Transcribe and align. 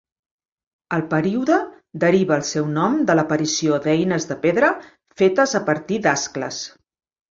El 0.95 1.03
període 1.11 1.57
deriva 2.05 2.39
el 2.39 2.43
seu 2.53 2.71
nom 2.79 2.97
de 3.11 3.19
l'aparició 3.21 3.81
d'eines 3.87 4.29
de 4.33 4.41
pedra 4.49 4.75
fetes 5.23 5.59
a 5.65 5.67
partir 5.73 6.05
d'ascles. 6.09 6.65